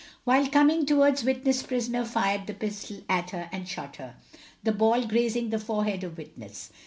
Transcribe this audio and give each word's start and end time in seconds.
While 0.23 0.47
coming 0.47 0.87
towards 0.87 1.23
Witness 1.23 1.61
prisoner 1.61 2.03
fired 2.05 2.47
the 2.47 2.55
pistol 2.55 3.01
at 3.07 3.29
her 3.29 3.47
and 3.51 3.67
shot 3.69 3.97
her, 3.97 4.15
the 4.63 4.71
ball 4.71 5.05
grazing 5.05 5.51
the 5.51 5.59
forehead 5.59 6.03
of 6.03 6.17
witness. 6.17 6.71